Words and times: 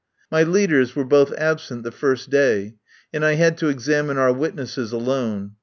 «My 0.31 0.41
leaders 0.41 0.95
were 0.95 1.05
both 1.05 1.31
absent 1.33 1.83
the 1.83 1.91
first 1.91 2.31
day, 2.31 2.73
and 3.13 3.23
I 3.23 3.33
had 3.35 3.55
to 3.59 3.67
examine 3.69 4.17
our 4.17 4.33
witnesses 4.33 4.91
alone. 4.91 5.57